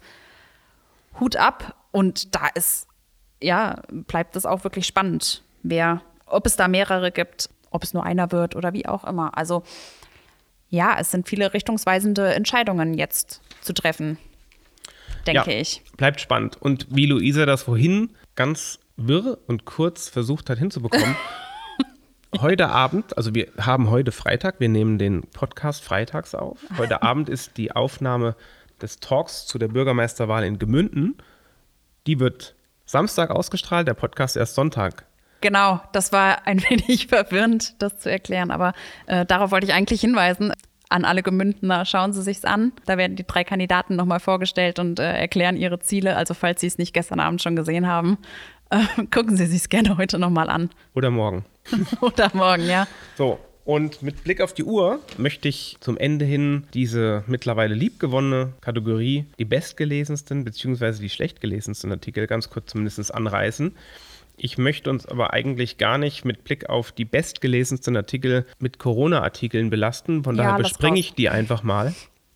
[1.18, 2.86] Hut ab und da ist,
[3.42, 8.04] ja, bleibt es auch wirklich spannend, wer, ob es da mehrere gibt, ob es nur
[8.04, 9.36] einer wird oder wie auch immer.
[9.36, 9.62] Also
[10.68, 14.18] ja, es sind viele richtungsweisende Entscheidungen jetzt zu treffen,
[15.26, 15.82] denke ja, ich.
[15.96, 16.60] Bleibt spannend.
[16.60, 21.16] Und wie Luisa das vorhin ganz wirr und kurz versucht hat hinzubekommen,
[22.40, 26.58] heute Abend, also wir haben heute Freitag, wir nehmen den Podcast freitags auf.
[26.76, 28.34] Heute Abend ist die Aufnahme
[28.80, 31.16] des Talks zu der Bürgermeisterwahl in Gemünden.
[32.06, 35.06] Die wird Samstag ausgestrahlt, der Podcast erst Sonntag.
[35.40, 38.72] Genau, das war ein wenig verwirrend, das zu erklären, aber
[39.06, 40.52] äh, darauf wollte ich eigentlich hinweisen.
[40.88, 42.70] An alle Gemündener, schauen Sie sich's an.
[42.86, 46.16] Da werden die drei Kandidaten nochmal vorgestellt und äh, erklären ihre Ziele.
[46.16, 48.18] Also falls Sie es nicht gestern Abend schon gesehen haben,
[48.70, 48.78] äh,
[49.10, 50.70] gucken Sie sich's gerne heute nochmal an.
[50.94, 51.44] Oder morgen.
[52.00, 52.86] Oder morgen, ja.
[53.16, 58.52] So, und mit Blick auf die Uhr möchte ich zum Ende hin diese mittlerweile liebgewonnene
[58.60, 61.00] Kategorie, die bestgelesensten bzw.
[61.00, 63.74] die schlechtgelesensten Artikel, ganz kurz zumindest anreißen.
[64.36, 69.70] Ich möchte uns aber eigentlich gar nicht mit Blick auf die bestgelesensten Artikel mit Corona-Artikeln
[69.70, 70.24] belasten.
[70.24, 71.94] Von Ja, daher lass bespringe ich die einfach mal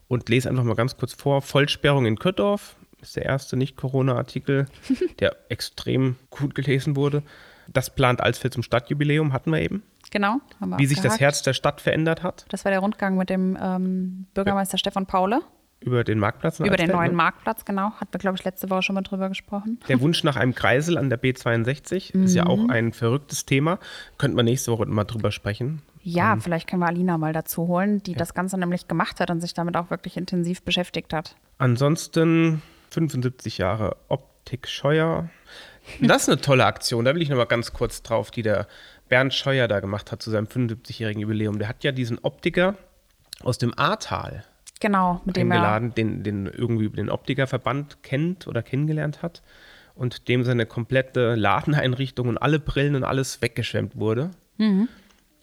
[0.08, 1.42] und lese einfach mal ganz kurz vor.
[1.42, 4.66] Vollsperrung in Köttorf ist der erste Nicht-Corona-Artikel,
[5.20, 7.22] der extrem gut gelesen wurde.
[7.68, 9.82] Das plant Alsfeld zum Stadtjubiläum, hatten wir eben.
[10.10, 10.40] Genau.
[10.60, 11.20] haben wir Wie sich das abgehakt.
[11.20, 15.42] Herz der Stadt verändert hat Das war der Rundgang mit dem ähm, Bürgermeister Stefan Paule
[15.80, 16.58] über den Marktplatz.
[16.60, 17.16] über den Alsfeld, neuen ne?
[17.16, 17.92] Marktplatz, genau.
[17.92, 19.80] Hatten wir, glaube ich, letzte Woche schon mal drüber gesprochen.
[19.88, 22.50] Der Wunsch nach einem Kreisel an der B62 ist ja Mhm.
[22.50, 23.78] auch ein verrücktes Thema.
[24.18, 25.82] Könnten wir nächste Woche mal drüber sprechen.
[26.02, 26.40] Ja, Mhm.
[26.42, 29.54] vielleicht können wir Alina mal dazu holen, die das Ganze nämlich gemacht hat und sich
[29.54, 31.36] damit auch wirklich intensiv beschäftigt hat.
[31.58, 35.30] Ansonsten 75 Jahre Optik Scheuer.
[36.00, 37.04] Das ist eine tolle Aktion.
[37.04, 38.66] Da will ich noch mal ganz kurz drauf, die der
[39.08, 41.58] Bernd Scheuer da gemacht hat zu seinem 75-jährigen Jubiläum.
[41.58, 42.76] Der hat ja diesen Optiker
[43.42, 44.44] aus dem Ahrtal
[44.80, 49.42] Genau, mit dem er den, den irgendwie über den Optikerverband kennt oder kennengelernt hat
[49.94, 54.30] und dem seine komplette Ladeneinrichtung und alle Brillen und alles weggeschwemmt wurde.
[54.56, 54.88] Mhm.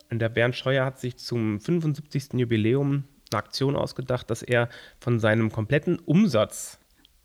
[0.10, 2.34] Und der Bernd Scheuer hat sich zum 75.
[2.34, 4.70] Jubiläum eine Aktion ausgedacht, dass er
[5.00, 6.80] von seinem kompletten Umsatz,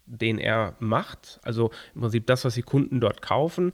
[0.05, 3.73] den er macht, also im Prinzip das, was die Kunden dort kaufen,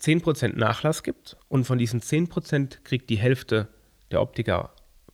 [0.00, 3.68] 10% Nachlass gibt und von diesen 10% kriegt die Hälfte
[4.10, 4.70] der Optiker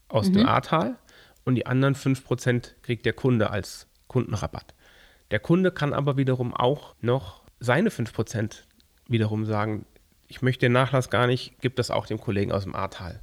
[0.09, 0.99] aus dem Ahrtal
[1.45, 4.75] und die anderen 5% kriegt der Kunde als Kundenrabatt.
[5.31, 8.63] Der Kunde kann aber wiederum auch noch seine 5%
[9.07, 9.87] wiederum sagen,
[10.29, 13.21] ich möchte den Nachlass gar nicht, gib das auch dem Kollegen aus dem Ahrtal.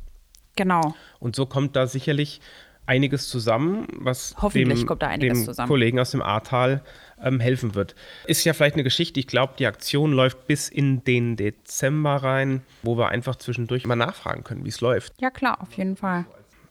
[0.56, 0.94] Genau.
[1.20, 2.42] Und so kommt da sicherlich
[2.86, 5.68] einiges zusammen, was Hoffentlich dem, kommt da einiges dem zusammen.
[5.68, 6.82] Kollegen aus dem Ahrtal
[7.22, 7.96] ähm, helfen wird.
[8.26, 12.62] Ist ja vielleicht eine Geschichte, ich glaube, die Aktion läuft bis in den Dezember rein,
[12.84, 15.14] wo wir einfach zwischendurch mal nachfragen können, wie es läuft.
[15.22, 16.26] Ja, klar, auf jeden Fall.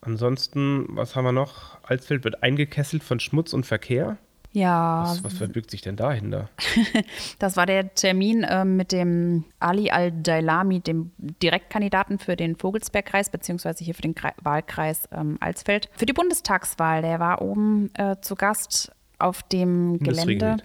[0.07, 1.79] Ansonsten, was haben wir noch?
[1.83, 4.17] Alsfeld wird eingekesselt von Schmutz und Verkehr.
[4.53, 6.49] Ja, Was, was verbirgt sich denn dahinter?
[7.39, 13.85] das war der Termin ähm, mit dem Ali Al-Dailami, dem Direktkandidaten für den Vogelsbergkreis, beziehungsweise
[13.85, 15.91] hier für den Kre Wahlkreis ähm, Alsfeld.
[15.97, 20.57] Für die Bundestagswahl, der war oben äh, zu Gast auf dem Gelände.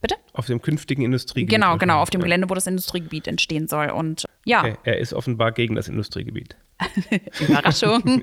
[0.00, 0.16] Bitte?
[0.32, 1.54] Auf dem künftigen Industriegebiet.
[1.54, 2.22] Genau, genau, auf dem.
[2.22, 3.90] Gelände, wo das Industriegebiet entstehen soll.
[3.90, 6.56] Und ja, Okay, er ist offenbar gegen das Industriegebiet.
[7.40, 8.22] Überraschung.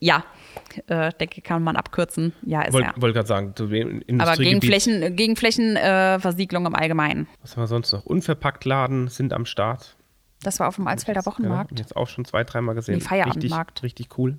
[0.00, 0.24] ja,
[0.86, 2.32] äh, denke, kann man abkürzen.
[2.42, 3.02] Ja, ist Wollte er.
[3.02, 7.26] wollt gerade sagen, zu dem Aber gegen Flächen, gegen Flächenversiegelung im Allgemeinen.
[7.42, 8.04] Was haben wir sonst noch?
[8.04, 9.96] Unverpacktladen sind am Start.
[10.42, 11.78] Das war auf dem Alsfelder Ja, Wochenmarkt.
[11.78, 12.96] jetzt auch schon zwei, dreimal gesehen.
[12.96, 13.82] Nee, Feierabendmarkt.
[13.82, 14.38] Richtig, richtig cool.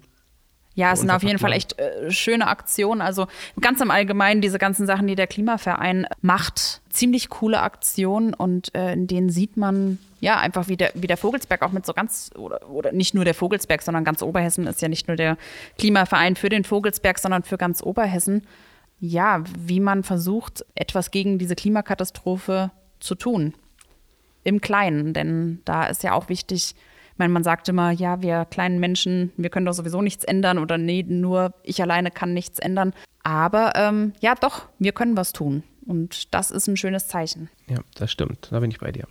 [0.79, 3.01] Ja, es sind auf jeden Fall echt äh, schöne Aktionen.
[3.01, 3.27] Also
[3.59, 6.79] ganz im Allgemeinen diese ganzen Sachen, die der Klimaverein macht.
[6.89, 11.17] Ziemlich coole Aktionen und äh, in denen sieht man ja einfach, wie der, wie der
[11.17, 14.81] Vogelsberg auch mit so ganz, oder, oder nicht nur der Vogelsberg, sondern ganz Oberhessen ist
[14.81, 15.35] ja nicht nur der
[15.77, 18.47] Klimaverein für den Vogelsberg, sondern für ganz Oberhessen.
[19.01, 23.53] Ja, wie man versucht, etwas gegen diese Klimakatastrophe zu tun.
[24.45, 26.75] Im Kleinen, denn da ist ja auch wichtig, ich
[27.19, 30.77] meine, man sagt immer, ja, wir kleinen Menschen, wir können doch sowieso nichts ändern oder
[30.77, 32.93] nee, nur ich alleine kann nichts ändern.
[33.23, 35.63] Aber ähm, ja, doch, wir können was tun.
[35.85, 37.49] Und das ist ein schönes Zeichen.
[37.67, 38.47] Ja, das stimmt.
[38.51, 39.05] Da bin ich bei dir.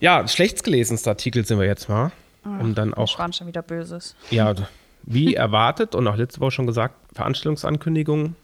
[0.00, 2.10] Ja, schlechtgelesenster Artikel sind wir jetzt mal.
[2.44, 4.16] um dann auch, waren schon wieder Böses.
[4.30, 4.54] ja,
[5.02, 8.36] wie erwartet und auch letzte Woche schon gesagt, Veranstaltungsankündigungen.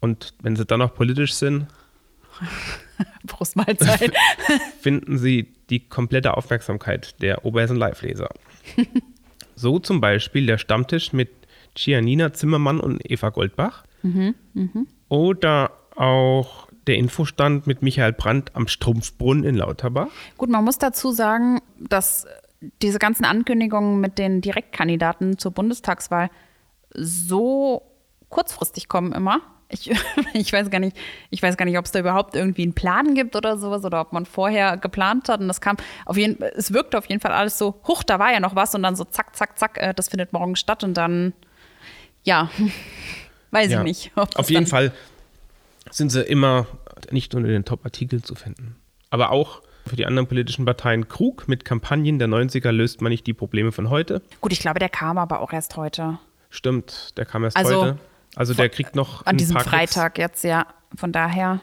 [0.00, 1.66] Und wenn sie dann noch politisch sind,
[3.24, 4.12] Brustmahlzeit.
[4.80, 8.28] finden Sie die komplette Aufmerksamkeit der Oberhessen Live-Leser.
[9.56, 11.30] so zum Beispiel der Stammtisch mit
[11.74, 13.84] Giannina Zimmermann und Eva Goldbach.
[15.08, 20.08] Oder auch der Infostand mit Michael Brandt am Strumpfbrunnen in Lauterbach.
[20.36, 22.26] Gut, man muss dazu sagen, dass
[22.80, 26.30] diese ganzen Ankündigungen mit den Direktkandidaten zur Bundestagswahl
[26.94, 27.82] so
[28.28, 29.40] kurzfristig kommen immer.
[29.72, 29.90] Ich,
[30.34, 30.96] ich weiß gar nicht,
[31.30, 34.00] ich weiß gar nicht, ob es da überhaupt irgendwie einen Plan gibt oder sowas oder
[34.00, 35.40] ob man vorher geplant hat.
[35.40, 38.32] Und das kam auf jeden es wirkte auf jeden Fall alles so, huch, da war
[38.32, 40.94] ja noch was und dann so zack, zack, zack, äh, das findet morgen statt und
[40.94, 41.32] dann,
[42.22, 42.50] ja,
[43.50, 43.78] weiß Ja.
[43.78, 44.12] ich nicht.
[44.14, 44.92] Auf jeden Fall
[45.90, 46.66] sind sie immer
[47.10, 48.76] nicht unter den Top-Artikeln zu finden.
[49.10, 53.26] Aber auch für die anderen politischen Parteien Krug mit Kampagnen der 90er löst man nicht
[53.26, 54.22] die Probleme von heute.
[54.40, 56.18] Gut, ich glaube, der kam aber auch erst heute.
[56.50, 57.98] Stimmt, der kam erst Also, heute.
[58.36, 59.94] Also der kriegt noch An ein diesem paar Klicks.
[59.94, 60.66] Freitag jetzt, ja.
[60.96, 61.60] Von daher.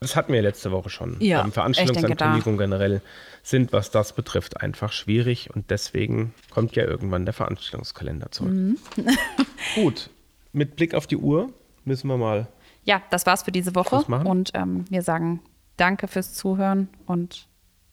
[0.00, 1.16] Das hatten wir letzte Woche schon.
[1.20, 3.00] Ja, Ähm, Veranstaltungsankündigungen generell
[3.42, 8.52] sind, was das betrifft, einfach schwierig und deswegen kommt ja irgendwann der Veranstaltungskalender zurück.
[8.52, 8.78] Mhm.
[9.74, 10.10] Gut,
[10.52, 11.50] mit Blick auf die Uhr
[11.84, 12.48] müssen wir mal.
[12.84, 13.96] Ja, das war's für diese Woche.
[14.24, 15.40] Und ähm, wir sagen
[15.76, 17.46] danke fürs Zuhören und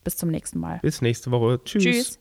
[0.03, 0.79] bis zum nächsten Mal.
[0.81, 1.61] Bis nächste Woche.
[1.63, 1.83] Tschüss.
[1.83, 2.19] Tschüss.